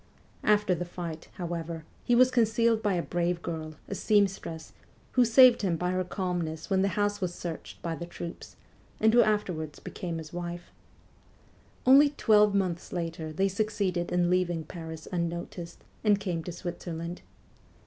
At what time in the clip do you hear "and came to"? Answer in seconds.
16.03-16.51